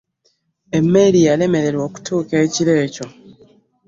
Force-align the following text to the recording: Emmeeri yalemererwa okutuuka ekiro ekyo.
Emmeeri 0.77 1.19
yalemererwa 1.27 1.83
okutuuka 1.89 2.33
ekiro 2.45 2.73
ekyo. 2.85 3.07